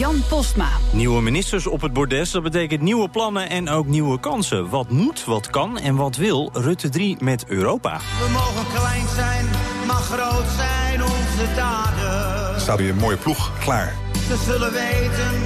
[0.00, 0.68] Jan Postma.
[0.92, 4.68] Nieuwe ministers op het bordes, dat betekent nieuwe plannen en ook nieuwe kansen.
[4.68, 7.98] Wat moet, wat kan en wat wil Rutte 3 met Europa?
[7.98, 9.46] We mogen klein zijn,
[9.86, 12.54] maar groot zijn onze daden.
[12.54, 13.94] Er staat weer een mooie ploeg klaar.
[14.12, 15.40] Ze zullen weten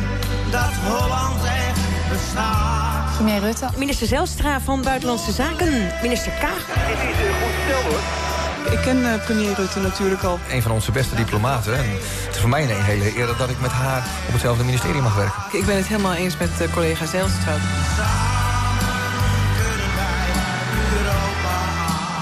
[0.50, 3.16] dat Holland echt bestaat.
[3.16, 3.68] Premier Rutte.
[3.76, 5.90] Minister Zelstra van Buitenlandse Zaken.
[6.02, 6.66] Minister Kaag.
[6.88, 8.33] Dit is een goed stel hoor.
[8.70, 10.38] Ik ken uh, premier Rutte natuurlijk al.
[10.50, 11.74] Een van onze beste diplomaten.
[11.76, 15.00] En het is voor mij een hele eer dat ik met haar op hetzelfde ministerie
[15.00, 15.42] mag werken.
[15.52, 17.54] Ik ben het helemaal eens met uh, collega Zijlstra.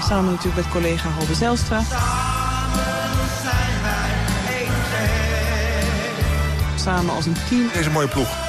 [0.07, 1.81] Samen natuurlijk met collega Halbe Zijlstra.
[6.75, 7.69] Samen als een team.
[7.73, 8.42] Deze mooie ploeg.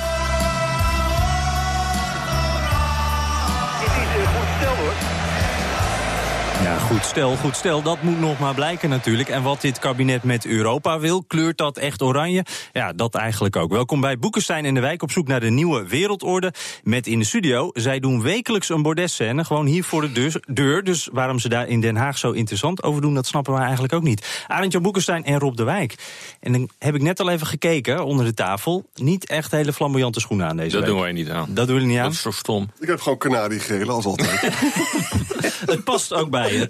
[6.94, 7.82] Goed stel, goed stel.
[7.82, 9.28] Dat moet nog maar blijken natuurlijk.
[9.28, 12.44] En wat dit kabinet met Europa wil, kleurt dat echt oranje?
[12.72, 13.70] Ja, dat eigenlijk ook.
[13.70, 16.52] Welkom bij Boekenstein in de Wijk op zoek naar de nieuwe wereldorde.
[16.82, 19.44] Met in de studio, zij doen wekelijks een bordesscène.
[19.44, 20.84] Gewoon hier voor de deur.
[20.84, 23.92] Dus waarom ze daar in Den Haag zo interessant over doen, dat snappen we eigenlijk
[23.92, 24.44] ook niet.
[24.46, 25.94] Arend-Jan Boekenstein en Rob de Wijk.
[26.40, 28.84] En dan heb ik net al even gekeken onder de tafel.
[28.94, 30.90] Niet echt hele flamboyante schoenen aan deze Dat week.
[30.90, 31.54] doen wij niet aan.
[31.54, 32.04] Dat doen we niet aan.
[32.04, 32.70] Dat is zo stom.
[32.80, 34.40] Ik heb gewoon kanariegele, als altijd.
[35.66, 36.66] Het past ook bij je.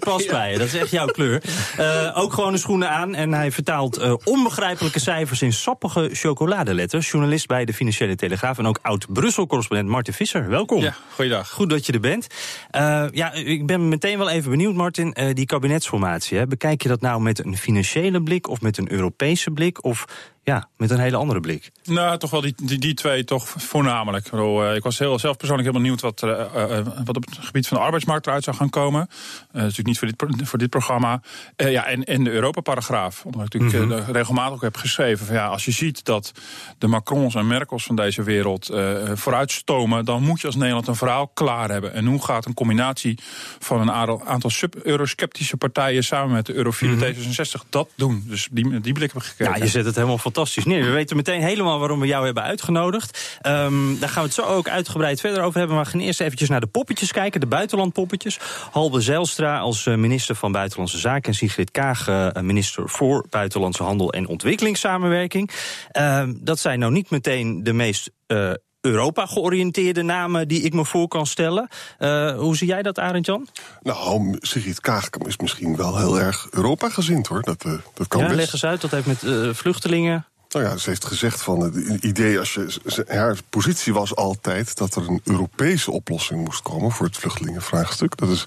[0.57, 1.43] Dat is echt jouw kleur.
[1.79, 3.15] Uh, ook gewoon de schoenen aan.
[3.15, 7.11] En hij vertaalt uh, onbegrijpelijke cijfers in sappige chocoladeletters.
[7.11, 8.57] Journalist bij de Financiële Telegraaf.
[8.57, 10.49] En ook oud-Brussel-correspondent Martin Visser.
[10.49, 10.81] Welkom.
[10.81, 11.49] Ja, goeiedag.
[11.49, 12.27] Goed dat je er bent.
[12.71, 15.15] Uh, ja, ik ben meteen wel even benieuwd, Martin.
[15.33, 16.37] die kabinetsformatie.
[16.37, 16.47] Hè.
[16.47, 19.83] Bekijk je dat nou met een financiële blik of met een Europese blik?
[19.83, 20.05] Of
[20.45, 21.71] ja, met een hele andere blik.
[21.83, 24.25] Nou, toch wel die, die, die twee toch voornamelijk.
[24.25, 27.25] Ik, bedoel, uh, ik was heel, zelf persoonlijk heel benieuwd wat, uh, uh, wat op
[27.25, 29.09] het gebied van de arbeidsmarkt eruit zou gaan komen.
[29.51, 31.21] natuurlijk niet voor dit, voor dit programma.
[31.55, 33.25] ja, en, en de Europa-paragraaf.
[33.25, 34.13] Omdat ik natuurlijk mm -hmm.
[34.13, 35.25] regelmatig ook heb geschreven.
[35.25, 36.31] Van, ja, als je ziet dat
[36.77, 38.69] de Macrons en Merkels van deze wereld
[39.13, 40.05] vooruitstomen...
[40.05, 41.93] dan moet je als Nederland een verhaal klaar hebben.
[41.93, 43.19] En hoe gaat een combinatie
[43.59, 43.91] van een
[44.25, 46.03] aantal sub-eurosceptische partijen...
[46.03, 47.33] samen met de Eurofiele mm -hmm.
[47.33, 48.23] D66 dat doen?
[48.27, 49.53] Dus die, die blik heb ik gekeken.
[49.53, 50.85] Ja, je zet het helemaal fantastisch neer.
[50.85, 53.39] We weten meteen helemaal waarom we jou hebben uitgenodigd.
[53.47, 55.75] Um, daar gaan we het zo ook uitgebreid verder over hebben.
[55.75, 58.39] Maar we gaan eerst eventjes naar de poppetjes kijken, de buitenlandpoppetjes.
[58.71, 61.29] Halbe Zijlstra als minister van Buitenlandse Zaken...
[61.31, 65.51] en Sigrid Kaag, uh, minister voor Buitenlandse Handel en Ontwikkelingssamenwerking.
[65.97, 68.11] Uh, dat zijn nou niet meteen de meest...
[68.27, 68.51] Uh,
[68.85, 71.67] Europa-georiënteerde namen die ik me voor kan stellen.
[71.99, 73.47] Uh, hoe zie jij dat, Arend-Jan?
[73.81, 77.41] Nou, Sigrid Kaag is misschien wel heel erg Europa-gezind, hoor.
[77.41, 78.39] Dat, uh, dat kan ja, best.
[78.39, 80.25] leg eens uit, dat heeft met uh, vluchtelingen...
[80.49, 84.95] Nou ja, ze heeft gezegd van het idee, als je, haar positie was altijd dat
[84.95, 88.17] er een Europese oplossing moest komen voor het vluchtelingenvraagstuk.
[88.17, 88.45] Dat is,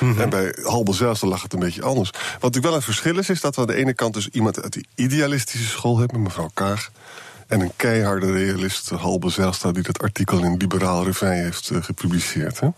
[0.00, 0.20] mm -hmm.
[0.20, 2.10] En bij Halbe zelfs lag het een beetje anders.
[2.10, 4.62] Wat natuurlijk wel een verschil is, is dat we aan de ene kant dus iemand
[4.62, 6.90] uit die idealistische school hebben, mevrouw Kaag.
[7.48, 12.60] En een keiharde realist, Halbe Zijlstra, die dat artikel in Liberaal Revij heeft uh, gepubliceerd.
[12.60, 12.68] Hè?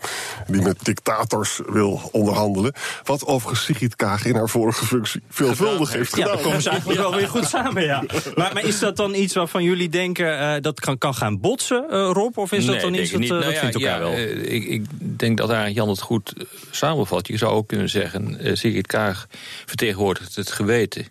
[0.47, 2.73] Die met dictators wil onderhandelen.
[3.03, 6.27] Wat overigens Sigrid Kaag in haar vorige functie veelvuldig heeft gedaan.
[6.27, 8.03] Ja, dan komen ze eigenlijk wel weer goed samen, ja.
[8.35, 11.85] Maar, maar, is dat dan iets waarvan jullie denken uh, dat kan, kan gaan botsen,
[11.89, 12.37] uh, Rob?
[12.37, 14.17] Of is nee, dat dan iets dat, nou dat ja, vindt elkaar ja, wel?
[14.17, 16.33] ik, ik, denk dat daar Jan het goed
[16.69, 17.27] samenvat.
[17.27, 19.27] Je zou ook kunnen zeggen, Sigrid Kaag
[19.65, 21.05] vertegenwoordigt het geweten.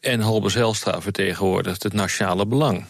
[0.00, 2.84] En Halbe Zijlstra vertegenwoordigt het nationale belang.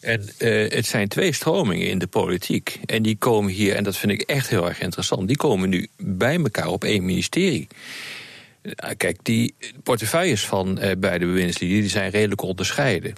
[0.00, 2.80] En uh, het zijn twee stromingen in de politiek.
[2.86, 5.28] En die komen hier, en dat vind ik echt heel erg interessant...
[5.28, 7.68] die komen nu bij elkaar op één ministerie.
[8.62, 11.80] Uh, kijk, die portefeuilles van uh, beide bewindslieden...
[11.80, 13.14] die zijn redelijk onderscheiden.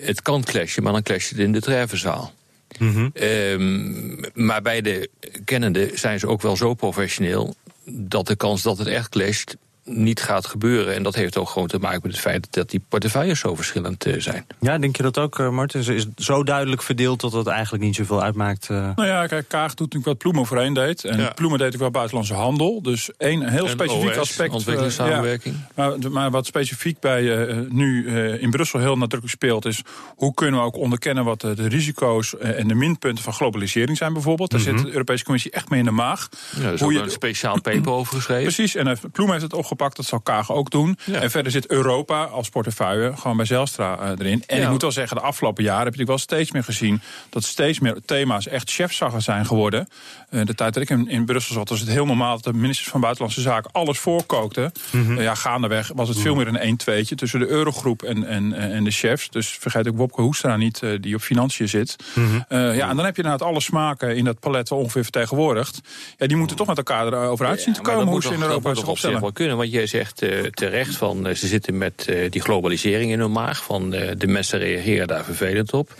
[0.00, 2.32] het kan clashen, maar dan clasht het in de treffenzaal.
[2.78, 3.10] Mm -hmm.
[3.22, 5.08] um, maar beide
[5.44, 7.54] kennende zijn ze ook wel zo professioneel...
[7.84, 10.94] dat de kans dat het echt clasht niet gaat gebeuren.
[10.94, 14.06] En dat heeft ook gewoon te maken met het feit dat die portefeuilles zo verschillend
[14.06, 14.46] uh, zijn.
[14.60, 15.80] Ja, denk je dat ook, uh, Martin?
[15.80, 18.68] Is het zo duidelijk verdeeld dat het eigenlijk niet zoveel uitmaakt?
[18.70, 18.90] Uh...
[18.94, 21.04] Nou ja, kijk, Kaag doet natuurlijk wat Ploemen voorheen deed.
[21.04, 21.32] En ja.
[21.34, 22.82] Ploemen deed ook wel buitenlandse handel.
[22.82, 24.52] Dus één heel en specifiek OS, aspect.
[24.52, 25.54] Ontwikkelingssamenwerking.
[25.76, 27.22] Ja, maar, maar, wat specifiek bij
[27.68, 28.08] nu
[28.38, 29.64] in Brussel heel nadrukkelijk speelt...
[29.64, 29.82] is
[30.16, 34.50] hoe kunnen we ook onderkennen wat de risico's en de minpunten van globalisering zijn bijvoorbeeld.
[34.50, 34.76] Daar mm -hmm.
[34.76, 36.28] zit de Europese Commissie echt mee in de maag.
[36.56, 38.42] Ja, er is hoe je een speciaal paper over geschreven.
[38.42, 39.96] Precies, en Ploemen heeft het opgepakt opgepakt.
[39.96, 40.98] Dat zal Kaag ook doen.
[41.12, 44.42] En verder zit Europa als portefeuille gewoon bij Zelstra eh, erin.
[44.46, 44.64] En Ja.
[44.64, 47.00] ik moet wel zeggen, de afgelopen jaren heb je wel steeds meer gezien...
[47.28, 49.88] dat steeds meer thema's echt chefzagger zijn geworden.
[50.30, 52.34] Eh, de tijd dat ik in, in Brussel zat, was het heel normaal...
[52.34, 54.72] dat de ministers van Buitenlandse Zaken alles voorkookten.
[54.90, 55.18] Mhm.
[55.18, 58.84] Eh, ja, gaandeweg was het veel meer een 1-2'tje tussen de eurogroep en, en, en
[58.84, 59.30] de chefs.
[59.30, 61.96] Dus vergeet ook Wopke Hoekstra niet, die op financiën zit.
[62.14, 62.42] Mhm.
[62.48, 65.80] Ja, en dan heb je inderdaad alle smaken in dat palet ongeveer vertegenwoordigd.
[66.18, 68.06] Ja, die moeten toch met elkaar erover uit zien te komen...
[68.06, 69.20] hoe ze in Europa zich opstellen.
[69.20, 69.56] wel kunnen.
[69.64, 73.32] Want jij zegt eh, terecht van eh, ze zitten met eh, die globalisering in hun
[73.32, 73.64] maag.
[73.64, 75.94] Van de mensen reageren daar vervelend op.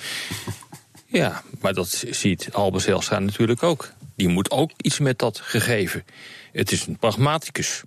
[1.06, 3.92] Ja, maar dat ziet Albert Zijlstra natuurlijk ook.
[4.16, 6.04] Die moet ook iets met dat gegeven.
[6.52, 7.82] Het is een pragmaticus.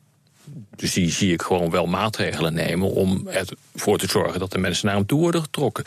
[0.75, 3.27] Dus die zie ik gewoon wel maatregelen nemen om
[3.73, 5.83] ervoor te zorgen dat de mensen naar hem toe worden getrokken.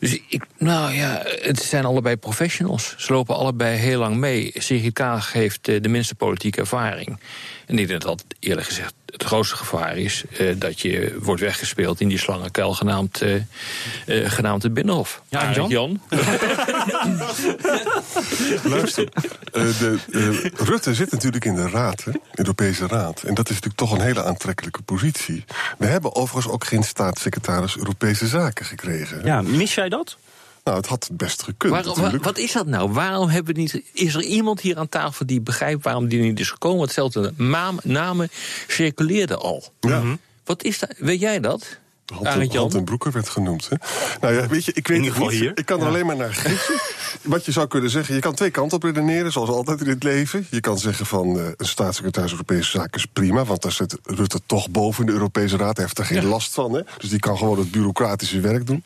[0.00, 2.94] Dus ik, nou ja, het zijn allebei professionals.
[2.96, 4.50] Ze lopen allebei heel lang mee.
[4.54, 7.20] Sigrid Kaag heeft eh, de minste politieke ervaring.
[7.66, 12.00] En ik denk dat eerlijk gezegd het grootste gevaar is eh, dat je wordt weggespeeld
[12.00, 15.22] in die slangenkuil genaamd, eh, eh, genaamd de Binnenhof.
[15.28, 15.68] Ja, Jan?
[15.68, 16.00] Jan.
[18.64, 19.08] Luister,
[19.52, 23.22] eh, de, eh, Rutte zit natuurlijk in de Raad, hè, Europese Raad.
[23.22, 25.44] En dat is natuurlijk toch een hele aantrekkelijke positie.
[25.78, 29.20] We hebben overigens ook geen staatssecretaris Europese Zaken gekregen.
[29.20, 29.26] hè.
[29.26, 30.16] Ja, mis jij dat?
[30.64, 32.92] Nou, het had best gekund Waarom- wa- wat is dat nou?
[32.92, 33.82] Waarom hebben we niet.
[33.92, 36.76] Is er iemand hier aan tafel die begrijpt waarom die niet is gekomen?
[36.78, 38.28] Want hetzelfde naam, namen
[38.66, 39.72] circuleerden al.
[39.80, 40.02] Ja.
[40.44, 40.94] Wat is dat?
[40.98, 41.78] Weet jij dat?
[42.14, 43.68] Hand, hand en Broeker werd genoemd.
[43.68, 43.76] Hè?
[44.20, 45.40] Nou ja, weet je, ik weet In het ieder geval niet.
[45.40, 45.52] hier.
[45.54, 45.88] Ik kan er Ja.
[45.90, 46.74] alleen maar naar gissen.
[47.22, 50.02] Wat je zou kunnen zeggen, je kan twee kanten op redeneren, zoals altijd in het
[50.02, 50.46] leven.
[50.50, 54.40] Je kan zeggen van eh, een staatssecretaris Europese Zaken is prima, want daar zit Rutte
[54.46, 55.76] toch boven in de Europese Raad.
[55.76, 56.80] Hij heeft er geen last van, hè?
[56.98, 58.84] dus die kan gewoon het bureaucratische werk doen.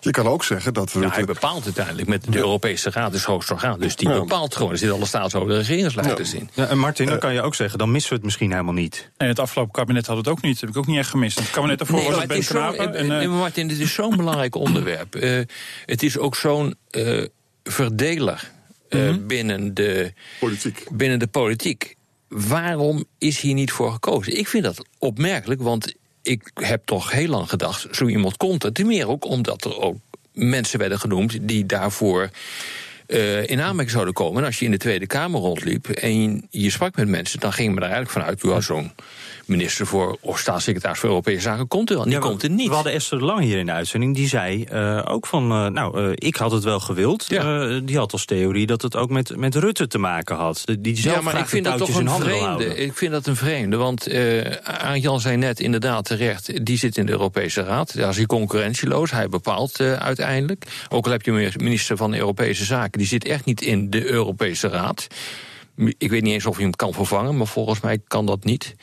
[0.00, 1.14] Je kan ook zeggen dat Ja, Rutte.
[1.14, 3.80] hij bepaalt uiteindelijk met de Europese Raad, is het hoogste orgaan.
[3.80, 4.18] Dus die Ja.
[4.18, 4.70] bepaalt gewoon.
[4.72, 6.50] Er zitten alle staatshoofden en regeringsleiders in.
[6.54, 9.10] Ja, en Martin, dan kan je ook zeggen, dan missen we het misschien helemaal niet.
[9.16, 10.52] En het afgelopen kabinet had het ook niet.
[10.52, 11.38] Dat heb ik ook niet echt gemist.
[11.38, 12.28] Het kabinet daarvoor Nee, was het
[12.70, 15.14] Eh, En, Martin, dit is zo'n belangrijk onderwerp.
[15.14, 15.40] Eh,
[15.86, 17.24] het is ook zo'n eh,
[17.62, 18.50] verdeler
[18.88, 19.26] eh, Mhm.
[19.26, 20.86] binnen, de, Politiek.
[20.92, 21.94] binnen de politiek.
[22.28, 24.38] Waarom is hier niet voor gekozen?
[24.38, 27.86] Ik vind dat opmerkelijk, want ik heb toch heel lang gedacht...
[27.90, 28.72] zo iemand komt er.
[28.72, 29.96] Ten meer ook omdat er ook
[30.32, 31.38] mensen werden genoemd...
[31.48, 32.30] die daarvoor
[33.12, 34.40] eh, in aanmerking zouden komen.
[34.40, 37.40] En als je in de Tweede Kamer rondliep en je, sprak met mensen...
[37.40, 38.42] dan ging men er eigenlijk vanuit...
[38.42, 38.92] u zo'n
[39.46, 42.04] minister voor of staatssecretaris voor Europese Zaken komt er wel.
[42.04, 42.68] Die Ja, komt er niet.
[42.68, 44.14] We hadden Esther de Lange hier in de uitzending.
[44.14, 47.24] Die zei eh, ook van, eh, nou, ik had het wel gewild.
[47.28, 47.80] Ja.
[47.80, 50.64] Die had als theorie dat het ook met, met Rutte te maken had.
[50.80, 52.76] Die zelf ja, maar ik vind dat toch een vreemde.
[52.76, 56.66] Ik vind dat een vreemde, want eh Arend Jan zei net inderdaad terecht...
[56.66, 59.10] die zit in de Europese Raad, daar is hij concurrentieloos.
[59.10, 60.66] Hij bepaalt uiteindelijk.
[60.88, 62.98] Ook al heb je minister van Europese Zaken...
[63.02, 65.06] die zit echt niet in de Europese Raad.
[65.98, 68.74] Ik weet niet eens of je hem kan vervangen, maar volgens mij kan dat niet.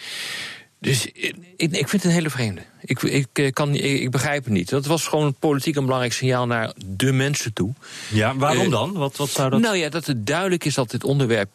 [0.79, 2.61] Dus ik, ik vind het een hele vreemde.
[2.81, 4.69] Ik, ik, eh, kan, ik, ik begrijp het niet.
[4.69, 7.73] Dat was gewoon politiek een belangrijk signaal naar de mensen toe.
[8.09, 8.93] Ja, waarom Eh, dan?
[8.93, 9.59] Wat, wat zou dat...
[9.59, 11.49] Nou ja, dat het duidelijk is dat dit onderwerp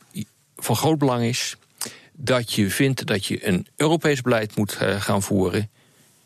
[0.56, 1.56] van groot belang is.
[2.12, 5.70] Dat je vindt dat je een Europees beleid moet eh, gaan voeren.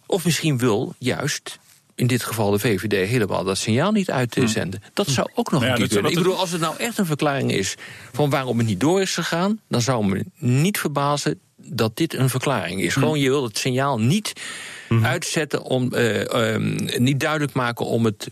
[0.06, 1.58] Of misschien wil juist,
[1.98, 4.82] in dit geval de VVD, helemaal dat signaal niet uitzenden.
[4.92, 6.10] Dat zou ook nog Nou ja, een keer kunnen.
[6.10, 7.74] Ik bedoel, als het nou echt een verklaring is
[8.12, 12.28] van waarom het niet door is gegaan, dan zou me niet verbazen dat dit een
[12.28, 12.92] verklaring is.
[12.92, 14.32] Gewoon, je wil het signaal niet
[15.02, 18.30] uitzetten om eh, ehm, niet duidelijk maken om het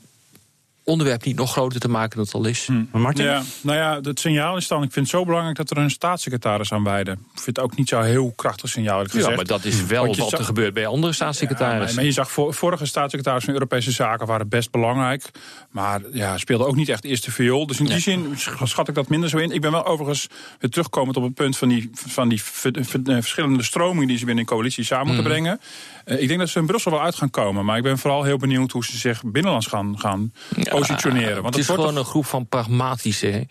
[0.87, 2.69] onderwerp niet nog groter te maken dan het al is.
[2.91, 3.25] Maar Martin?
[3.25, 5.91] Ja, nou ja, het signaal is dan, ik vind het zo belangrijk dat er een
[5.91, 7.15] staatssecretaris aan wijden.
[7.15, 9.37] Ik vind het ook niet zo'n heel krachtig signaal, Ja, gezegd.
[9.37, 11.85] maar dat is wel wat zag- er gebeurt bij andere Ja, staatssecretarissen.
[11.87, 15.31] maar, maar je zag, voor, vorige staatssecretaris van Europese Zaken waren best belangrijk.
[15.71, 17.67] Maar ja, speelde ook niet echt eerste viool.
[17.67, 19.51] Dus in die zin schat ik dat minder zo in.
[19.51, 20.27] Ik ben wel overigens
[20.61, 22.83] weer terugkomend op het punt van die, van die eh,
[23.21, 25.61] verschillende stromingen die ze binnen een coalitie samen moeten brengen.
[26.05, 27.65] Eh, ik denk dat ze in Brussel wel uit gaan komen.
[27.65, 30.33] Maar ik ben vooral heel benieuwd hoe ze zich binnenlands gaan, gaan
[30.79, 31.43] positioneren.
[31.43, 33.47] Want het is gewoon een groep van pragmatische,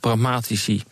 [0.00, 0.82] pragmatici.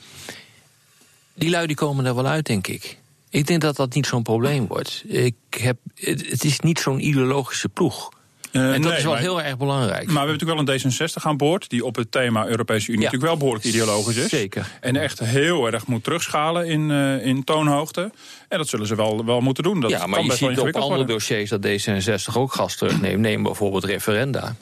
[1.34, 2.98] Die lui die komen er wel uit, denk ik.
[3.30, 5.02] Ik denk dat dat niet zo'n probleem wordt.
[5.06, 8.10] Ik heb, het, het is niet zo'n ideologische ploeg.
[8.54, 10.04] Eh, en dat nee, is wel maar- heel erg belangrijk.
[10.06, 11.68] Maar we hebben natuurlijk wel een D66 aan boord...
[11.70, 13.04] die op het thema Europese Unie Ja.
[13.04, 14.28] natuurlijk wel behoorlijk ideologisch is.
[14.28, 14.66] Zeker.
[14.80, 18.10] En echt heel erg moet terugschalen in, eh, in toonhoogte.
[18.48, 19.80] En dat zullen ze wel, wel moeten doen.
[19.80, 21.06] Dat ja, kan maar je best wel ziet op andere worden.
[21.06, 23.20] dossiers dat D66 ook gas terugneemt.
[23.20, 24.54] Neem bijvoorbeeld referenda.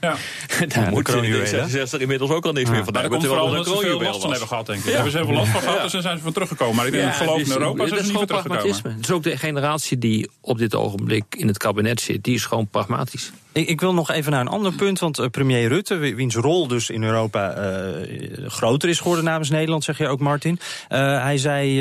[0.00, 0.14] Ja.
[0.74, 1.68] Daar moet kroonjuwelen.
[1.68, 3.10] D66 inmiddels ook al niks meer van hebben.
[3.12, 4.84] komt vooral omdat ze een veel last van hebben gehad, denk ik.
[4.84, 6.76] Daar hebben ze heel veel last van gehad, dus daar zijn ze van teruggekomen.
[6.76, 8.98] Maar ik denk, geloof in dus, Europa dat zijn ze niet teruggekomen.
[9.00, 12.24] is ook de generatie die op dit ogenblik in het kabinet zit.
[12.24, 13.30] Die is gewoon pragmatisch.
[13.52, 14.98] Ik, ik, wil nog even naar een ander punt.
[14.98, 19.84] Want uh, premier Rutte, wiens rol dus in Europa uh, groter is geworden namens Nederland,
[19.84, 20.60] zeg je ook, Martin.
[20.88, 21.80] Uh, hij zei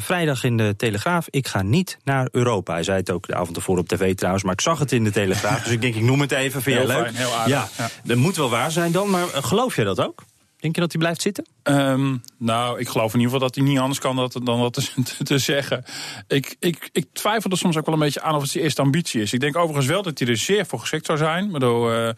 [0.00, 2.72] vrijdag in de Telegraaf: Ik ga niet naar Europa.
[2.72, 5.04] Hij zei het ook de avond ervoor op tv trouwens, maar ik zag het in
[5.04, 5.62] de Telegraaf.
[5.62, 6.62] dus ik denk, ik noem het even.
[6.62, 7.02] Vind je leuk?
[7.02, 7.52] Fijn, heel aardig.
[7.52, 9.10] Ja, ja, dat moet wel waar zijn dan.
[9.10, 10.22] Maar geloof je dat ook?
[10.60, 11.46] Denk je dat hij blijft zitten?
[11.62, 14.92] Um, nou, ik geloof in ieder geval dat hij niet anders kan dan, dan dat
[15.24, 15.84] te, zeggen.
[16.28, 18.82] Ik, ik, ik twijfel er soms ook wel een beetje aan of het zijn eerste
[18.82, 19.32] ambitie is.
[19.32, 21.52] Ik denk overigens wel dat hij er zeer voor geschikt zou zijn.
[21.52, 22.08] Bedoel, uh,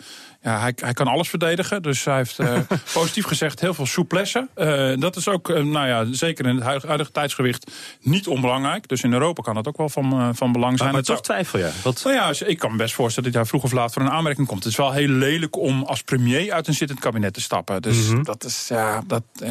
[0.43, 1.83] ja, hij, hij kan alles verdedigen.
[1.83, 2.59] Dus hij heeft uh,
[2.93, 4.49] positief gezegd heel veel souplesse.
[4.57, 7.71] Uh, dat is ook, nou ja, zeker in het huidige tijdsgewicht
[8.01, 8.89] niet onbelangrijk.
[8.89, 10.93] Dus in Europa kan dat ook wel van, van belang zijn.
[10.93, 11.71] Maar, maar toch twijfel je?
[11.83, 12.01] Wat...
[12.05, 14.47] Nou ja, ik kan me best voorstellen dat hij vroeg of laat voor een aanmerking
[14.47, 14.65] komt.
[14.65, 17.83] Het is wel heel lelijk om als premier uit een zittend kabinet te stappen.
[17.83, 18.25] Dus mm -hmm.
[18.25, 19.23] dat is, ja, dat...
[19.39, 19.51] Eh,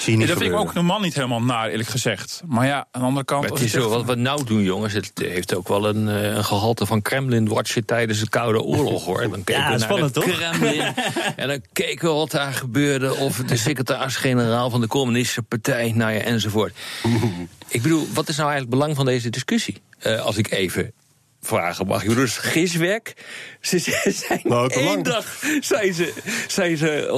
[0.00, 2.42] Zie dat vind ik ook normaal niet helemaal naar, eerlijk gezegd.
[2.46, 3.44] Maar ja, aan de andere kant...
[3.44, 6.86] Het is zo, wat we nou doen, jongens, het heeft ook wel een, een gehalte
[6.86, 9.20] van Kremlin-watchen tijdens de Koude Oorlog, hoor.
[9.20, 10.36] Dan kijken ja, spannend, toch?
[10.36, 10.80] Kremlin
[11.36, 13.14] en dan keken we wat daar gebeurde.
[13.14, 16.76] Of de secretaris-generaal van de Communistische Partij, nou ja, enzovoort.
[17.68, 19.82] Ik bedoel, wat is nou eigenlijk het belang van deze discussie?
[20.06, 20.92] Uh, als ik even
[21.46, 22.04] vragen mag.
[22.04, 23.12] Dus giswerk.
[23.60, 23.78] Ze
[24.26, 26.12] zijn nou, één dag zijn ze,
[26.48, 27.08] zijn, ze,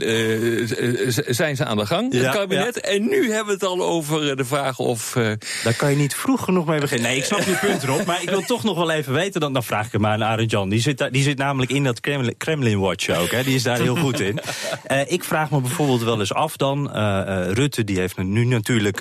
[0.00, 2.80] uh, uh, zijn ze aan de gang, Ja, het kabinet.
[2.80, 5.16] En nu hebben we het al over de vraag of...
[5.16, 5.32] eh,
[5.64, 7.08] Daar kan je niet vroeg genoeg mee beginnen.
[7.08, 8.04] Nee, ik snap je punt erop.
[8.04, 9.40] Maar ik wil toch nog wel even weten.
[9.40, 10.68] Dan, dan vraag ik hem maar aan Arend Jan.
[10.68, 13.30] Die zit, daar- die zit namelijk in dat Kremlin, Kremlin Watch ook.
[13.30, 13.42] Hè.
[13.42, 14.38] Die is daar heel goed in.
[14.86, 16.92] Eh, ik vraag me bijvoorbeeld wel eens af dan.
[16.92, 19.00] eh, eh, Rutte die heeft nu natuurlijk.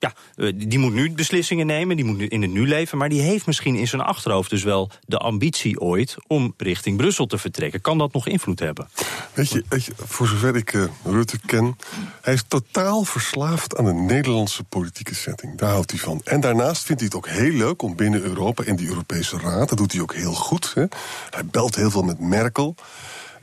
[0.00, 1.96] Ja, eh, die moet nu beslissingen nemen.
[1.96, 2.98] Die moet nu in het nu leven.
[2.98, 6.16] Maar die heeft misschien in zijn achterhoofd dus wel de ambitie ooit.
[6.26, 7.80] om richting Brussel te vertrekken.
[7.80, 8.88] Kan dat nog invloed hebben?
[9.32, 11.76] Weet je, weet je, voor zover ik eh, Rutte ken,
[12.20, 15.58] hij is totaal verslaafd aan de Nederlandse politieke setting.
[15.58, 16.20] Daar houdt hij van.
[16.24, 19.68] En daarnaast vindt hij het ook heel leuk om binnen Europa in die Europese Raad,
[19.68, 20.72] dat doet hij ook heel goed.
[20.74, 20.84] Hè.
[21.30, 22.74] Hij belt heel veel met Merkel.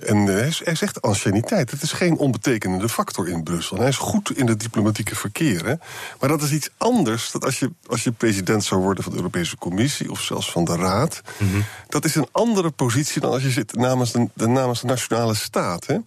[0.06, 1.72] En hij, zegt anciëniteit.
[1.72, 3.76] Het is geen onbetekenende factor in Brussel.
[3.76, 5.66] En hij is goed in het diplomatieke verkeer.
[5.66, 5.74] Hè.
[6.20, 9.18] Maar dat is iets anders dan als je, als je president zou worden van de
[9.18, 11.22] Europese Commissie of zelfs van de Raad.
[11.88, 15.34] Dat is een andere positie dan als je zit namens de, de- namens de nationale
[15.36, 15.86] staat.
[15.86, 15.98] Hè.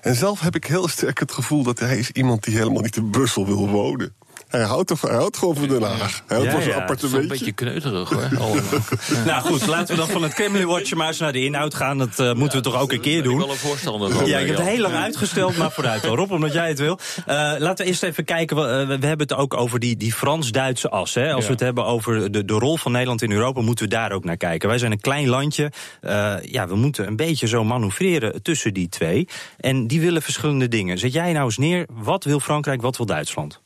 [0.00, 2.96] En zelf heb ik heel sterk het gevoel dat hij is iemand die helemaal niet
[2.96, 4.14] in Brussel wil wonen.
[4.50, 6.22] Hij houdt, hij houdt gewoon van Den Haag.
[6.26, 6.52] Hij houdt
[7.00, 8.28] van zijn een beetje kneuterig, hoor.
[9.26, 11.98] Nou goed, laten we dan van het Kremlin Watch maar eens naar de inhoud gaan.
[11.98, 13.38] Dat eh, moeten we toch ook een keer Ben ik doen.
[13.46, 14.26] wel een voorstander van.
[14.26, 16.16] Ja, ik heb het heel lang uitgesteld, maar vooruit wel.
[16.16, 16.98] Rob, omdat jij het wil.
[17.26, 18.56] Eh, laten we eerst even kijken.
[18.56, 21.14] we- eh, we hebben het ook over die, die Frans-Duitse as.
[21.14, 21.32] Hè.
[21.32, 21.46] Als Ja.
[21.46, 24.24] we het hebben over de, de rol van Nederland in Europa, moeten we daar ook
[24.24, 24.68] naar kijken.
[24.68, 25.72] Wij zijn een klein landje.
[26.00, 29.28] Eh, ja, we moeten een beetje zo manoeuvreren tussen die twee.
[29.58, 30.98] En die willen verschillende dingen.
[30.98, 33.60] Zet jij nou eens neer, wat wil Frankrijk, wat wil Duitsland?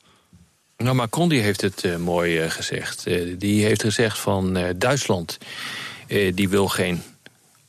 [0.84, 3.06] Nou, Macron die heeft het eh, mooi eh, gezegd.
[3.06, 5.38] Eh, die heeft gezegd van Duitsland...
[6.34, 7.02] die wil geen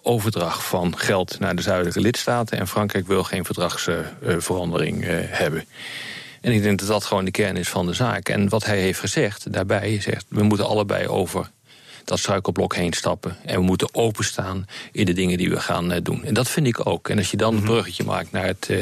[0.02, 2.60] overdracht van geld naar de zuidelijke lidstaten...
[2.60, 5.66] en Frankrijk wil geen verdragsverandering hebben.
[6.42, 8.30] En ik denk dat dat gewoon de kern is van de zaak.
[8.30, 10.26] En wat hij heeft gezegd, daarbij zegt...
[10.30, 11.50] we moeten allebei over
[12.06, 13.38] dat struikelblok heen stappen.
[13.46, 16.24] En we moeten openstaan in de dingen die we gaan eh, doen.
[16.24, 17.10] En dat vind ik ook.
[17.10, 18.82] En als je dan een bruggetje maakt naar het, eh,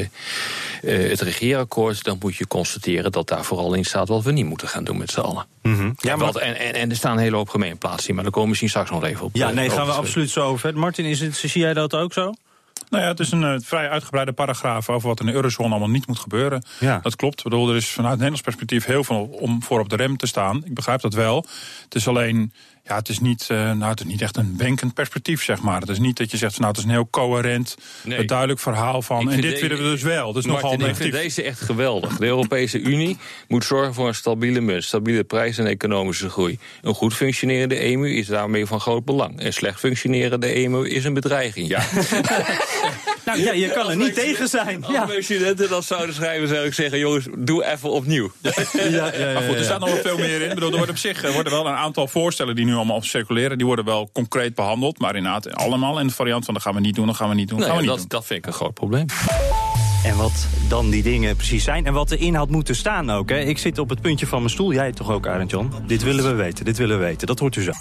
[0.81, 2.03] eh, het regeerakkoord...
[2.03, 4.07] dan moet je constateren dat daar vooral in staat...
[4.07, 5.45] wat we niet moeten gaan doen met z'n allen.
[5.61, 8.15] Ja, En, maar, en, en, en er staan een hele hoop gemeenplaatsen in...
[8.15, 9.35] maar daar komen we misschien straks nog even op.
[9.35, 10.77] ja nee, over gaan we absoluut zo over.
[10.77, 12.33] Martin, is het, zie jij dat ook zo?
[12.93, 15.89] Nou ja, het is een eh, vrij uitgebreide paragraaf over wat in de eurozone allemaal
[15.89, 16.63] niet moet gebeuren.
[16.79, 16.99] Ja.
[16.99, 17.37] Dat klopt.
[17.37, 20.27] Ik bedoel, er is vanuit Nederlands perspectief heel veel om voor op de rem te
[20.27, 20.61] staan.
[20.65, 21.45] Ik begrijp dat wel.
[21.83, 22.53] Het is alleen,
[22.85, 25.79] ja, het is niet, eh, nou, het is niet echt een wenkend perspectief, zeg maar.
[25.79, 28.25] Het is niet dat je zegt, van, nou, het is een heel coherent, Nee.
[28.25, 29.21] duidelijk verhaal van.
[29.21, 30.33] Ik En dit willen we dus wel.
[30.33, 31.13] Dus nogal ik vind negatief.
[31.13, 32.17] deze echt geweldig.
[32.17, 36.59] De Europese Unie moet zorgen voor een stabiele munt, stabiele prijs en economische groei.
[36.81, 39.43] Een goed functionerende EMU is daarmee van groot belang.
[39.43, 41.67] Een slecht functionerende EMU is een bedreiging.
[41.67, 41.81] Ja.
[43.25, 44.85] Nou ja, je kan er niet tegen zijn.
[44.85, 48.31] Als mijn studenten dat zouden schrijven, zou ik zeggen: jongens, doe even opnieuw.
[48.41, 50.49] Ja, ja, ja, Maar goed, er staat nog wel veel meer in.
[50.49, 53.01] Ik bedoel, er worden op zich er worden wel een aantal voorstellen die nu allemaal
[53.01, 53.57] circuleren.
[53.57, 54.99] Die worden wel concreet behandeld.
[54.99, 57.35] Maar inderdaad, allemaal in de variant van dat gaan we niet doen, dat gaan we
[57.35, 57.61] niet doen.
[57.61, 58.07] gaan we niet dat, doen.
[58.07, 59.05] dat vind ik een groot probleem.
[60.03, 63.29] En wat dan die dingen precies zijn en wat erin had moeten staan ook.
[63.29, 63.39] Hè.
[63.39, 65.73] Ik zit op het puntje van mijn stoel, jij toch ook, Arend Jan?
[65.87, 67.27] Dit willen we weten, dit willen we weten.
[67.27, 67.71] Dat hoort u zo.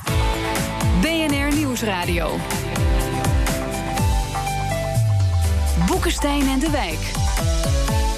[1.00, 2.38] BNR Nieuwsradio.
[5.86, 7.10] Boekenstein en de Wijk.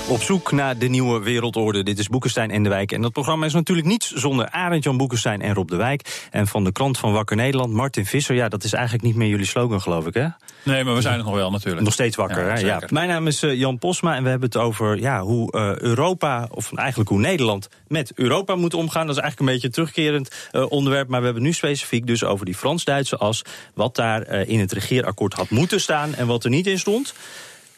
[0.09, 1.83] Op zoek naar de nieuwe wereldorde.
[1.83, 2.93] Dit is Boekenstein en de Wijk.
[2.93, 6.29] En dat programma is natuurlijk niets zonder Arend-Jan Boekenstein en Rob de Wijk.
[6.31, 8.35] En van de krant van Wakker Nederland, Martin Visser.
[8.35, 10.27] Ja, dat is eigenlijk niet meer jullie slogan, geloof ik, hè?
[10.63, 11.85] Nee, maar we zijn het nog wel natuurlijk.
[11.85, 12.61] Nog steeds wakker, Ja, hè?
[12.61, 12.83] Ja.
[12.89, 16.49] Mijn naam is eh, Jan Posma en we hebben het over ja, hoe eh, Europa,
[16.51, 19.07] of eigenlijk hoe Nederland met Europa moet omgaan.
[19.07, 21.09] Dat is eigenlijk een beetje een terugkerend eh, onderwerp.
[21.09, 23.43] Maar we hebben nu specifiek dus over die Frans-Duitse as.
[23.75, 27.15] Wat daar in het regeerakkoord had moeten staan en wat er niet in stond.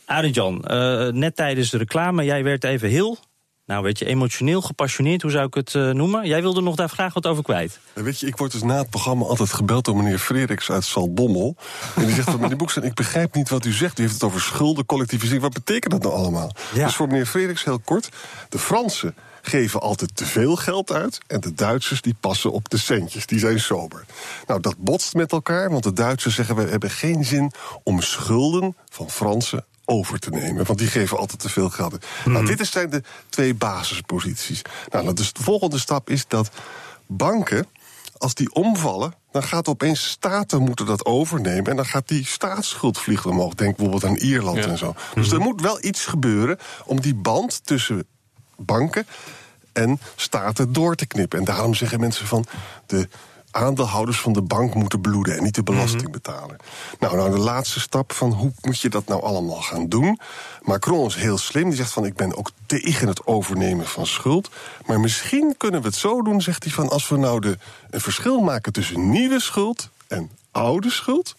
[0.06, 3.18] Arend-Jan, eh, net tijdens de reclame, jij werd even heel...
[3.66, 6.26] Nou, weet je, emotioneel, gepassioneerd, hoe zou ik het eh, noemen?
[6.26, 7.78] Jij wilde nog daar graag wat over kwijt.
[7.92, 10.84] En Weet je, ik word dus na het programma altijd gebeld door meneer Frederiks uit
[10.84, 11.56] Salbommel.
[11.96, 13.98] En die zegt van meneer Boekstein, ik begrijp niet wat u zegt.
[13.98, 15.42] U heeft het over schulden, collectivisering.
[15.42, 16.50] Wat betekent dat nou allemaal?
[16.74, 16.84] Ja.
[16.84, 18.08] Dus voor meneer Frederiks heel kort.
[18.48, 21.18] De Fransen geven altijd te veel geld uit.
[21.26, 23.26] En de Duitsers die passen op de centjes.
[23.26, 24.04] Die zijn sober.
[24.46, 25.70] Nou, dat botst met elkaar.
[25.70, 30.64] Want de Duitsers zeggen, we hebben geen zin om schulden van Fransen over te nemen.
[30.64, 31.92] Want die geven altijd te veel geld.
[31.92, 32.04] uit.
[32.24, 34.62] Nou, dit zijn de twee basisposities.
[34.90, 36.50] Nou, dus de volgende stap is dat
[37.06, 37.66] banken,
[38.18, 41.70] als die omvallen, dan gaat opeens staten moeten dat overnemen.
[41.70, 43.54] En dan gaat die staatsschuld vliegen omhoog.
[43.54, 44.94] Denk bijvoorbeeld aan Ierland en zo.
[45.14, 48.06] Dus er moet wel iets gebeuren om die band tussen
[48.56, 49.06] banken
[49.72, 51.38] en staten door te knippen.
[51.38, 52.46] En daarom zeggen mensen van
[52.86, 53.08] de
[53.56, 56.56] aandeelhouders van de bank moeten bloeden en niet de belasting betalen.
[56.98, 60.20] Nou, nou, de laatste stap van hoe moet je dat nou allemaal gaan doen?
[60.62, 64.50] Macron is heel slim, die zegt van ik ben ook tegen het overnemen van schuld.
[64.86, 67.58] Maar misschien kunnen we het zo doen, zegt hij van als we nou de,
[67.90, 71.34] een verschil maken tussen nieuwe schuld en oude schuld.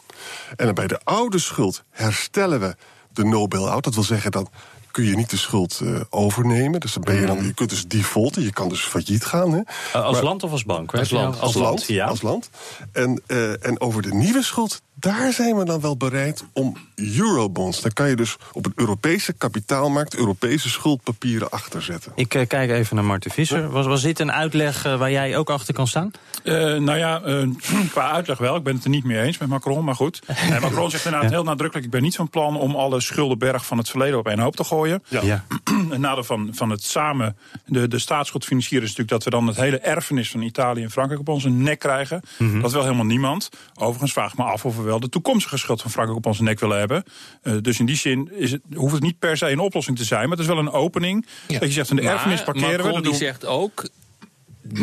[0.55, 2.75] En bij de oude schuld herstellen we
[3.13, 3.83] de no-bail-out.
[3.83, 4.47] Dat wil zeggen dan
[4.91, 6.79] kun je niet de schuld eh, overnemen.
[6.79, 9.51] Dus dan ben je dan, je kunt dus defaulten, je kan dus failliet gaan.
[9.51, 9.60] Hè.
[9.94, 10.94] Eh, als Maar- land of als bank?
[10.96, 11.39] Als land.
[11.39, 11.84] als land.
[11.88, 12.06] ja.
[12.06, 12.50] Als land.
[12.91, 17.82] En, eh, en over de nieuwe schuld, daar zijn we dan wel bereid om eurobonds.
[17.82, 22.12] Daar kan je dus op een Europese kapitaalmarkt Europese schuldpapieren achter zetten.
[22.16, 23.70] Ik eh, kijk even naar Martin Visser.
[23.70, 26.12] Was, was dit een uitleg eh, waar jij ook achter kan staan?
[26.44, 27.22] Eh, nou ja,
[27.92, 28.56] qua uitleg wel.
[28.56, 30.22] Ik ben het er niet mee eens met Macron, maar goed.
[30.50, 31.86] Nee, Macron zegt inderdaad heel nadrukkelijk...
[31.86, 34.63] ik ben niet van plan om alle schuldenberg van het verleden op één hoop te
[34.63, 35.04] gooien.
[35.08, 35.44] Ja.
[35.63, 38.88] Een nadeel van, van het samen de, de staatsschuld financieren...
[38.88, 41.80] is natuurlijk dat we dan het hele erfenis van Italië en Frankrijk op onze nek
[41.80, 42.22] krijgen.
[42.38, 42.62] Mhm.
[42.62, 43.50] Dat wil helemaal niemand.
[43.75, 46.44] Overigens vraag ik me af of we wel de toekomstige schuld van Frankrijk op onze
[46.44, 47.03] nek willen hebben.
[47.41, 50.03] Eh, dus in die zin is het, hoeft het niet per se een oplossing te
[50.03, 50.22] zijn...
[50.22, 51.25] maar het is wel een opening.
[51.48, 52.84] Dat je zegt, van de Maar erfenis parkeren we.
[52.84, 53.89] Dat die doen- zegt ook,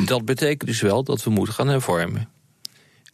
[0.06, 2.28] dat betekent dus wel dat we moeten gaan hervormen.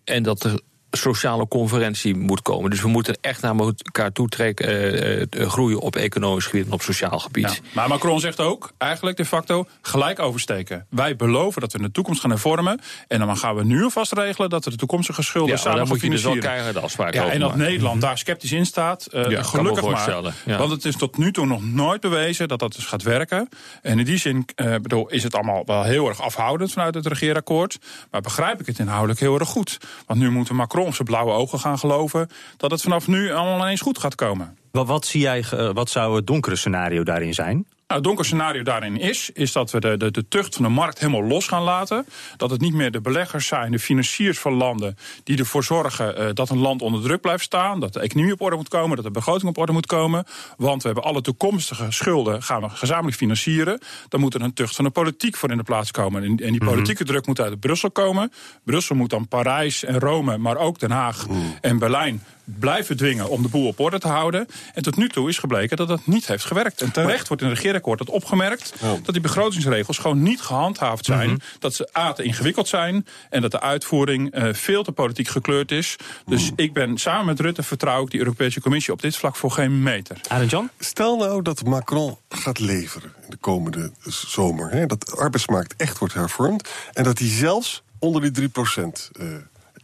[0.05, 2.71] En dat er sociale conferentie moet komen.
[2.71, 6.73] Dus we moeten echt naar elkaar toe trekken, eh, eh, groeien op economisch gebied en
[6.73, 7.53] op sociaal gebied.
[7.53, 10.87] Ja, maar Macron zegt ook, eigenlijk de facto, gelijk oversteken.
[10.89, 12.81] Wij beloven dat we in de toekomst gaan hervormen.
[13.09, 15.89] En dan gaan we nu alvast regelen dat we de toekomstige schulden Ja, samen gaan
[15.89, 17.65] moet je dus wel keihard afspraken ja, en dat maken.
[17.65, 20.35] Nederland daar sceptisch in staat, eh, gelukkig maar.
[20.45, 20.59] ja.
[20.59, 23.49] Want het is tot nu toe nog nooit bewezen dat dat dus gaat werken.
[23.83, 27.79] En in die zin bedoel, is het allemaal wel heel erg afhoudend vanuit het regeerakkoord.
[28.11, 29.79] Maar begrijp ik het inhoudelijk heel erg goed.
[30.07, 32.29] Want nu moeten Macron op zijn blauwe ogen gaan geloven...
[32.57, 34.59] dat het vanaf nu allemaal ineens goed gaat komen.
[34.71, 37.67] Wat, wat, zie jij, wat zou het donkere scenario daarin zijn?
[37.91, 40.71] Nou, het donker scenario daarin is, is dat we de, de, de tucht van de
[40.71, 42.07] markt helemaal los gaan laten.
[42.37, 44.97] Dat het niet meer de beleggers zijn, de financiers van landen...
[45.25, 47.81] die ervoor zorgen eh, dat een land onder druk blijft staan...
[47.81, 50.25] dat de economie op orde moet komen, dat de begroting op orde moet komen.
[50.57, 53.81] Want we hebben alle toekomstige schulden gaan we gezamenlijk financieren.
[54.09, 56.23] Dan moet er een tucht van de politiek voor in de plaats komen.
[56.23, 58.33] En, en die politieke druk moet uit Brussel komen.
[58.65, 61.27] Brussel moet dan Parijs en Rome, maar ook Den Haag
[61.61, 62.23] en Berlijn
[62.59, 64.47] blijven dwingen om de boel op orde te houden.
[64.75, 66.83] En tot nu toe is gebleken dat dat niet heeft gewerkt.
[66.83, 68.73] En terecht wordt in het regeerakkoord dat opgemerkt...
[69.03, 71.41] dat die begrotingsregels gewoon niet gehandhaafd zijn.
[71.59, 73.07] Dat ze A, te ingewikkeld zijn...
[73.31, 75.97] en dat de uitvoering eh, veel te politiek gekleurd is.
[76.27, 78.93] Dus ik ben samen met Rutte vertrouw ik die Europese Commissie...
[78.93, 80.21] op dit vlak voor geen meter.
[80.29, 80.71] Arend Jan?
[80.79, 84.71] Stel nou dat Macron gaat leveren in de komende zomer.
[84.71, 86.69] Hè, dat de arbeidsmarkt echt wordt hervormd.
[86.93, 89.11] En dat hij zelfs onder die 3 procent.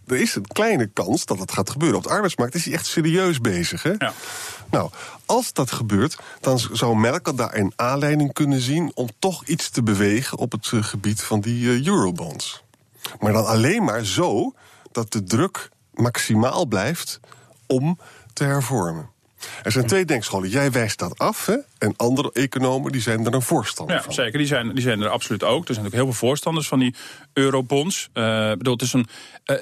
[0.07, 1.99] Er is een kleine kans dat het gaat gebeuren.
[1.99, 3.83] Op de arbeidsmarkt is hij echt serieus bezig.
[3.83, 3.93] Hè?
[3.99, 4.13] Ja.
[4.71, 4.91] Nou,
[5.27, 9.83] als dat gebeurt, dan zou Merkel daar een aanleiding kunnen zien om toch iets te
[9.83, 12.65] bewegen op het eh, gebied van die eh, eurobonds.
[13.21, 14.55] Maar dan alleen maar zo
[14.93, 17.21] dat de druk maximaal blijft
[17.67, 17.99] om
[18.33, 19.11] te hervormen.
[19.63, 20.49] Er zijn twee denkscholen.
[20.49, 21.57] Jij wijst dat af, hè?
[21.79, 24.13] En andere economen die zijn er een voorstander Ja, van.
[24.13, 24.39] zeker.
[24.39, 25.69] Die zijn, die zijn er absoluut ook.
[25.69, 26.95] Er zijn ook heel veel voorstanders van die
[27.33, 28.09] eurobonds.
[28.13, 29.07] Eh, bedoel, het, is een,
[29.45, 29.57] eh,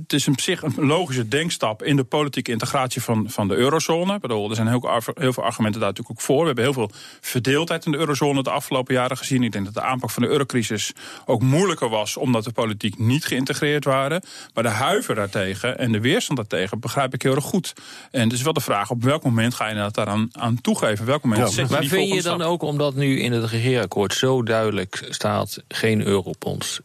[0.00, 4.14] het is op zich een logische denkstap in de politieke integratie van, van de eurozone.
[4.14, 6.40] Ik bedoel, er zijn heel, heel veel argumenten daar natuurlijk ook voor.
[6.40, 6.90] We hebben heel veel
[7.20, 9.42] verdeeldheid in de eurozone de afgelopen jaren gezien.
[9.42, 10.92] Ik denk dat de aanpak van de eurocrisis
[11.26, 14.22] ook moeilijker was, omdat de politiek niet geïntegreerd waren.
[14.54, 17.72] Maar de huiver daartegen en de weerstand daartegen begrijp ik heel erg goed.
[18.10, 20.60] En het is wel de vraag op welk welk moment ga je dat daaraan aan
[20.60, 21.06] toegeven?
[21.06, 22.50] Welk moment zet je Maar die vind je dan stap?
[22.50, 25.62] ook, omdat nu in het regeerakkoord zo duidelijk staat...
[25.68, 26.80] geen eurobonds,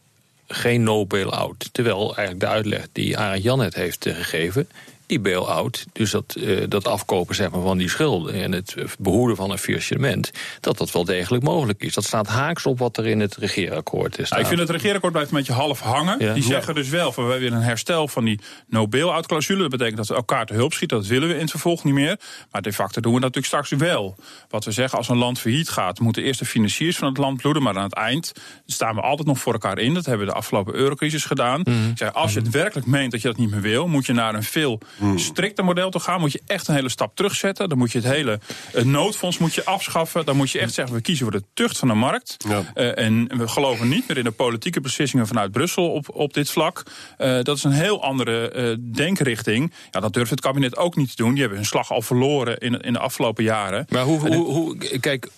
[0.48, 1.70] geen no bail-out...
[1.72, 4.70] terwijl eigenlijk de uitleg die Arend Jan net heeft gegeven...
[5.08, 8.34] die bail-out, dus dat, eh, dat afkopen zeg maar, van die schulden...
[8.34, 10.32] en het behoeden van een faillissement...
[10.60, 11.94] dat dat wel degelijk mogelijk is.
[11.94, 14.30] Dat staat haaks op wat er in het regeerakkoord is.
[14.30, 16.20] Nou, ik vind het regeerakkoord blijft een beetje half hangen.
[16.20, 16.34] Ja.
[16.34, 19.62] Die zeggen dus wel van wij willen een herstel van die no bail-out clausule.
[19.62, 20.98] Dat betekent dat we elkaar te hulp schieten.
[20.98, 22.20] Dat willen we in het vervolg niet meer.
[22.52, 24.16] Maar de facto doen we dat natuurlijk straks wel.
[24.50, 27.42] Wat we zeggen, als een land failliet gaat, moeten eerst de financiers van het land
[27.42, 27.64] bloeden.
[27.64, 28.32] Maar aan het eind
[28.66, 29.94] staan we altijd nog voor elkaar in.
[29.94, 31.62] Dat hebben we de afgelopen eurocrisis gedaan.
[31.64, 31.76] Mhm.
[31.96, 34.36] Zeg, als je het werkelijk meent dat je dat niet meer wil, moet je naar
[34.36, 34.80] een veel
[35.16, 36.20] strikter model toe gaan.
[36.20, 37.70] Moet je echt een hele stap terugzetten.
[37.70, 38.40] Dan moet je het hele
[38.72, 40.26] het noodfonds moet je afschaffen.
[40.26, 42.36] Dan moet je echt zeggen, we kiezen voor de tucht van de markt.
[42.48, 42.64] Ja.
[42.74, 46.50] Eh, en we geloven niet meer in de politieke beslissingen vanuit Brussel op, op dit
[46.50, 46.84] vlak.
[47.18, 49.74] Eh, dat is een heel andere eh, denkrichting.
[49.92, 51.32] Ja, dat durft het kabinet ook niet te doen.
[51.32, 53.86] Die hebben hun slag al verloren in, in de afgelopen jaren.
[53.90, 55.30] Maar hoe, hoe, hoe kijk,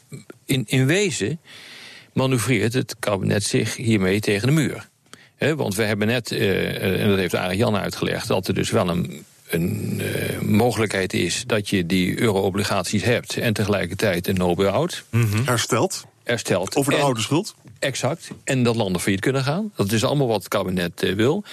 [0.45, 1.39] in, in wezen
[2.13, 4.88] manoeuvreert het kabinet zich hiermee tegen de muur.
[5.36, 8.89] Hè, want we hebben net, eh, en dat heeft Jan uitgelegd, dat er dus wel
[8.89, 15.04] een, een eh, mogelijkheid is dat je die euro-obligaties hebt en tegelijkertijd een no-bail-out
[15.46, 16.06] Hersteld.
[16.24, 16.76] herstelt.
[16.76, 17.56] Over de En- oude schuld.
[17.80, 18.30] Exact.
[18.44, 19.72] En dat landen failliet kunnen gaan.
[19.76, 21.44] Dat is allemaal wat het kabinet eh, wil.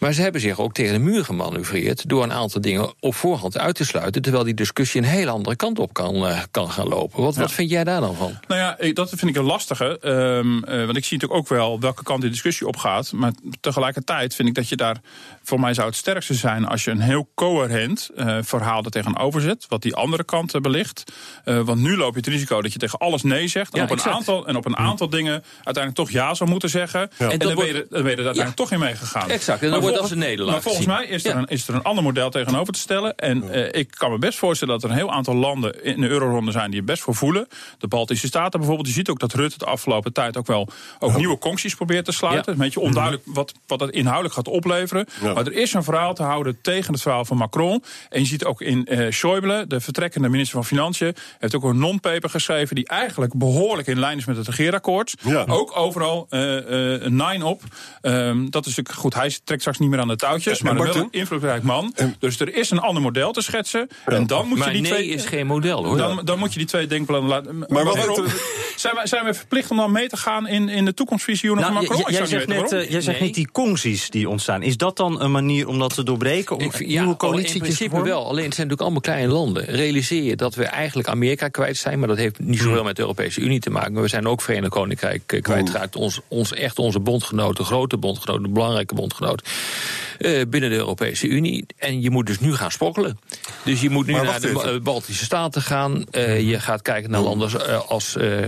[0.00, 2.08] Maar ze hebben zich ook tegen de muur gemanoeuvreerd...
[2.08, 4.22] door een aantal dingen op voorhand uit te sluiten...
[4.22, 7.22] terwijl die discussie een hele andere kant op kan, eh, kan gaan lopen.
[7.22, 8.38] Wat, wat vind jij daar dan van?
[8.48, 9.98] Nou ja, dat vind ik een lastige.
[10.00, 13.12] ehm, eh, want ik zie natuurlijk ook wel welke kant die discussie opgaat.
[13.12, 14.96] Maar tegelijkertijd vind ik dat je daar...
[15.42, 19.40] voor mij zou het sterkste zijn als je een heel coherent eh, verhaal er tegenover
[19.40, 19.66] zet.
[19.68, 21.12] Wat die andere kant belicht.
[21.44, 23.72] Want nu loop je het risico dat je tegen alles nee zegt.
[23.74, 26.68] En, Ja, op, een aantal, en op een aantal dingen uiteindelijk toch ja zou moeten
[26.70, 27.10] zeggen.
[27.18, 29.30] En, dan, ben je, er- dan ben je er uiteindelijk toch in meegegaan.
[29.30, 31.36] Exact, en dan Maar wordt dat volgens- een nederlaag Maar volgens mij is er, Ja.
[31.38, 33.16] een, is er een ander model tegenover te stellen.
[33.16, 36.08] En eh, ik kan me best voorstellen dat er een heel aantal landen in de
[36.08, 37.48] euroronde zijn die er best voor voelen.
[37.78, 38.88] De Baltische Staten bijvoorbeeld.
[38.88, 42.12] Je ziet ook dat Rutte de afgelopen tijd ook wel ook nieuwe concties probeert te
[42.12, 42.44] sluiten.
[42.46, 42.52] Ja.
[42.52, 45.06] Een beetje onduidelijk wat, wat dat inhoudelijk gaat opleveren.
[45.22, 45.32] Ja.
[45.32, 47.84] Maar er is een verhaal te houden tegen het verhaal van Macron.
[48.08, 51.78] En je ziet ook in eh Schäuble, de vertrekkende minister van Financiën, heeft ook een
[51.78, 55.14] non-paper geschreven die eigenlijk behoorlijk in lijn is met het regeerakkoord.
[55.22, 55.44] Ja.
[55.48, 57.62] Ook overal eh, eh, een nine op.
[58.00, 59.14] Ehm, dat is natuurlijk goed.
[59.14, 61.94] Hij trekt straks niet meer aan de touwtjes, En maar wel een invloedrijk man.
[62.18, 63.88] dus er is een ander model te schetsen.
[64.06, 65.06] En dan moet Maar je die nee twee.
[65.08, 65.96] is geen model, hoor.
[65.96, 67.58] Dan, dan moet je die twee denkplannen laten.
[67.68, 68.26] Maar, waarom?
[68.76, 71.74] Zijn, wij, zijn we verplicht om dan mee te gaan in, in de toekomstvisioenen Nou,
[71.74, 72.00] van Macron?
[72.00, 73.26] j- Ik jij zegt net, eh, jij zegt Nee.
[73.26, 74.62] niet die concties die ontstaan.
[74.62, 76.56] Is dat dan een manier om dat te doorbreken?
[76.56, 78.18] Om Ik vind- nieuwe ja, coalities in te principe wel.
[78.26, 79.64] Alleen het zijn natuurlijk allemaal kleine landen.
[79.64, 81.98] Realiseer je dat we eigenlijk Amerika kwijt zijn.
[81.98, 82.68] Maar dat heeft niet Hmm.
[82.68, 83.92] zoveel met de Europese Unie te maken.
[83.92, 85.96] Maar we zijn ook Verenigd Koninkrijk eh, kwijtgeraakt.
[85.96, 89.48] Ons, ons, echt onze bondgenoot, de grote bondgenoot, de belangrijke bondgenoot.
[90.18, 91.66] Eh, binnen de Europese Unie.
[91.76, 93.18] En je moet dus nu gaan sprokkelen.
[93.64, 96.04] Dus je moet nu naar de Baltische Staten gaan.
[96.10, 98.38] Eh, je gaat kijken naar landen als, eh,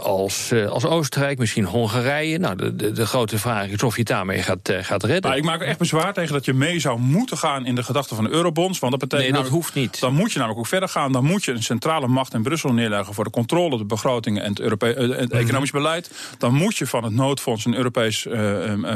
[0.00, 2.38] als, als, als Oostenrijk, misschien Hongarije.
[2.38, 5.30] Nou, de, de, de grote vraag is of je het daarmee gaat, gaat redden.
[5.30, 7.82] Maar ik maak er echt bezwaar tegen dat je mee zou moeten gaan in de
[7.82, 8.78] gedachte van de eurobonds.
[8.78, 10.00] Want dat betekent Nee, dat hoeft niet.
[10.00, 11.12] Dan moet je namelijk ook verder gaan.
[11.12, 14.62] Dan moet je een centrale macht in Brussel neerleggen voor de controle, de begroting en
[14.62, 15.36] het, Mhm.
[15.36, 16.10] economisch beleid.
[16.38, 18.26] Dan moet je van het noodfonds een Europees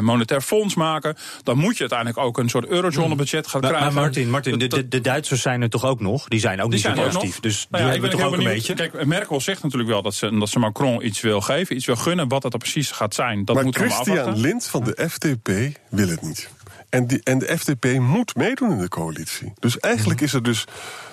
[0.01, 1.17] monetair fonds maken.
[1.43, 4.01] Dan moet je uiteindelijk ook een soort eurozone budget gaan Maar, maar krijgen.
[4.01, 6.29] Martin, Martin de, Dat- de, de Duitsers zijn er toch ook nog?
[6.29, 7.41] Die zijn ook die niet zijn zo er positief.
[7.41, 8.75] Dus Nou die ja, ik hebben ben toch ook een beetje.
[8.75, 11.97] Kijk, Merkel zegt natuurlijk wel dat ze, dat ze Macron iets wil geven, iets wil
[11.97, 12.29] gunnen.
[12.29, 14.37] Wat dat dan precies gaat zijn, dat maar moeten we maar Christian.
[14.41, 15.49] Lind van de FDP
[15.89, 16.49] wil het niet.
[16.89, 19.53] En, die, en de FDP moet meedoen in de coalitie.
[19.59, 20.65] Dus eigenlijk is er dus...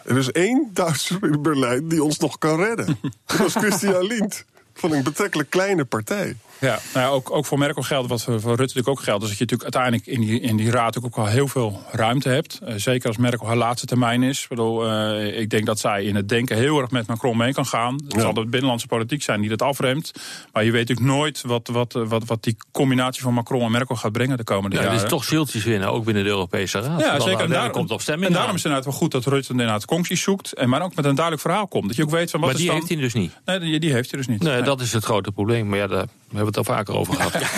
[0.05, 2.97] Er is één Duitser in Berlijn die ons nog kan redden.
[3.25, 4.45] Dat is Christian Lind.
[4.73, 6.35] Van een betrekkelijk kleine partij.
[6.61, 9.23] Ja, nou ja, ook, ook voor Merkel geldt, wat voor, Rutte natuurlijk ook geldt...
[9.23, 12.29] is dat je natuurlijk uiteindelijk in die, in die raad ook wel heel veel ruimte
[12.29, 12.59] hebt.
[12.63, 14.41] Eh, zeker als Merkel haar laatste termijn is.
[14.43, 17.53] Ik, bedoel, eh, ik denk dat zij in het denken heel erg met Macron mee
[17.53, 17.93] kan gaan.
[17.93, 18.19] Het Ja.
[18.19, 20.11] zal de binnenlandse politiek zijn die dat afremt.
[20.53, 23.95] Maar je weet natuurlijk nooit wat, wat, wat, wat die combinatie van Macron en Merkel
[23.95, 24.95] gaat brengen de komende Ja, jaren.
[24.97, 26.99] het is toch zieltjes winnen, ook binnen de Europese Raad.
[26.99, 27.39] Ja, zeker.
[27.43, 29.85] En, daarom, komt op stemming en daarom is het inderdaad wel goed dat Rutte inderdaad
[29.85, 30.53] concties zoekt.
[30.53, 31.87] En maar ook met een duidelijk verhaal komt.
[31.87, 32.79] Dat je ook weet van wat Maar is die dan...
[32.79, 33.31] heeft hij dus niet.
[33.45, 34.41] Nee, die, die heeft hij dus niet.
[34.43, 34.61] Nee, Nee.
[34.63, 35.67] dat is het grote probleem.
[35.67, 35.97] Maar ja, daar
[36.27, 37.35] hebben we het al vaker over gehad.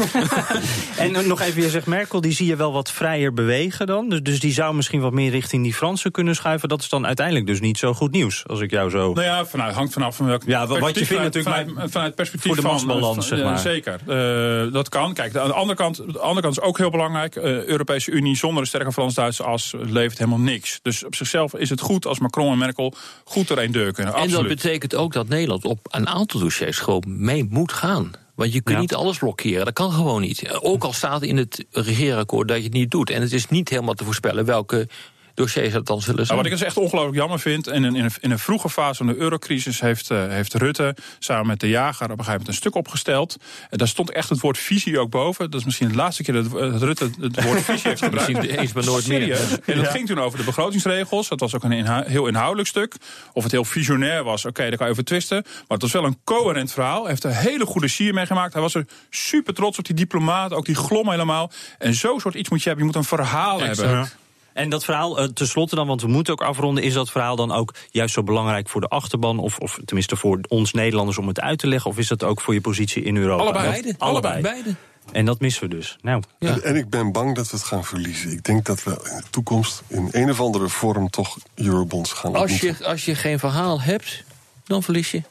[0.98, 4.10] En eh, nog even, je zegt Merkel, die zie je wel wat vrijer bewegen dan.
[4.10, 6.70] Dus, dus die zou misschien wat meer richting die Fransen kunnen schuiven.
[6.70, 9.14] Dat is dan uiteindelijk dus niet zo goed nieuws, als ik jou zo...
[9.14, 12.08] Nou ja, vanuit, hangt vanaf van welk Ja, wat je vindt vanuit, natuurlijk, vanuit, vanuit
[12.08, 13.60] het perspectief voor de van, machtsbalans, van- zeg ja, maar.
[13.60, 15.14] zeker, Eh, dat kan.
[15.14, 17.36] Kijk, aan de andere kant, de andere kant is ook heel belangrijk.
[17.36, 20.80] Eh, Europese Unie zonder een sterke Frans-Duitse as levert helemaal niks.
[20.82, 24.14] Dus op zichzelf is het goed als Macron en Merkel goed er een deur kunnen.
[24.14, 28.12] En dat betekent ook dat Nederland op een aantal dossiers gewoon mee moet gaan.
[28.36, 28.82] Want je kunt Ja.
[28.82, 30.50] niet alles blokkeren, dat kan gewoon niet.
[30.52, 33.10] Ook al staat in het regeerakkoord dat je het niet doet.
[33.10, 34.88] En het is niet helemaal te voorspellen welke
[35.34, 36.38] dossiers dat dan zullen Nou, zijn.
[36.38, 38.96] wat ik dus echt ongelooflijk jammer vind, in een, in een, in een vroege fase
[38.96, 42.48] van de eurocrisis heeft, eh, heeft Rutte samen met de jager op een gegeven moment
[42.48, 43.38] een stuk opgesteld.
[43.70, 45.52] En daar stond echt het woord visie ook boven.
[45.52, 48.34] Dat is misschien de laatste keer dat, eh, dat Rutte het woord visie heeft gebruikt.
[48.34, 49.40] Misschien eens, maar nooit meer.
[49.66, 51.28] En dat ging toen over de begrotingsregels.
[51.28, 52.96] Dat was ook een heel inhoudelijk stuk.
[53.34, 55.42] Of het heel visionair was, oké, daar kan je over twisten.
[55.44, 57.02] Maar het was wel een coherent verhaal.
[57.02, 58.54] Hij heeft een hele goede sier meegemaakt.
[58.54, 60.54] Hij was er super trots op, die diplomaat.
[60.54, 61.52] Ook die glom helemaal.
[61.78, 62.86] En zo'n soort iets moet je hebben.
[62.88, 63.78] Je moet een verhaal Exact.
[63.80, 64.10] hebben.
[64.54, 66.84] En dat verhaal, eh, tenslotte dan, want we moeten ook afronden...
[66.84, 69.40] is dat verhaal dan ook juist zo belangrijk voor de achterban...
[69.40, 71.92] of, of tenminste voor ons Nederlanders om het uit te leggen...
[71.92, 73.44] of is dat ook voor je positie in Europa?
[73.44, 73.70] Allebei.
[73.70, 73.96] Beide.
[73.98, 74.42] Allebei.
[74.42, 74.76] Beide.
[75.12, 75.98] En dat missen we dus.
[76.02, 76.50] Nou, Ja.
[76.50, 78.32] En, en ik ben bang dat we het gaan verliezen.
[78.32, 82.36] Ik denk dat we in de toekomst in een of andere vorm toch eurobonds gaan
[82.36, 82.76] Als ontmoeten.
[82.80, 84.24] je, als je geen verhaal hebt,
[84.66, 85.22] dan verlies je.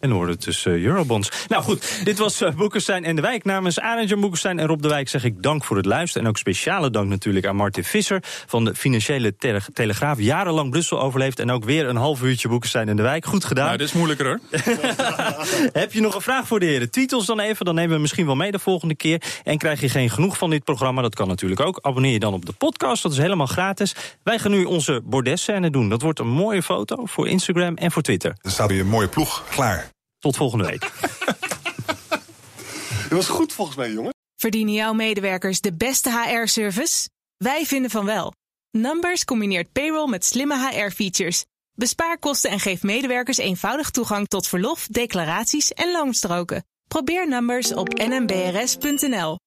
[0.00, 1.30] En het dus eh, Eurobonds.
[1.48, 3.44] Nou goed, dit was uh, Boekenstein en de Wijk.
[3.44, 6.22] Namens Arend Jan Boekenstein en Rob de Wijk zeg ik dank voor het luisteren.
[6.22, 10.18] En ook speciale dank natuurlijk aan Martin Visser van de Financiële Tele- Telegraaf.
[10.18, 13.24] Jarenlang Brussel overleefd en ook weer een half uurtje Boekenstein en de Wijk.
[13.24, 13.66] Goed gedaan.
[13.66, 14.40] Nou, dit is moeilijker hoor.
[15.82, 16.90] Heb je nog een vraag voor de heren?
[16.90, 19.22] Tweet ons dan even, dan nemen we misschien wel mee de volgende keer.
[19.44, 21.78] En krijg je geen genoeg van dit programma, dat kan natuurlijk ook.
[21.82, 23.94] Abonneer je dan op de podcast, dat is helemaal gratis.
[24.22, 25.88] Wij gaan nu onze bordesscène doen.
[25.88, 28.36] Dat wordt een mooie foto voor Instagram en voor Twitter.
[28.42, 29.87] Dan staat hier een mooie ploeg klaar.
[30.18, 30.80] Tot volgende week.
[33.08, 34.14] Dat was goed volgens mij, jongen.
[34.36, 37.08] Verdienen jouw medewerkers de beste HR-service?
[37.36, 38.32] Wij vinden van wel.
[38.70, 41.44] Numbers combineert payroll met slimme HR-features.
[41.74, 46.64] Bespaar kosten en geef medewerkers eenvoudig toegang tot verlof, declaraties en loonstroken.
[46.88, 49.38] Probeer Numbers op nmbrs.nl.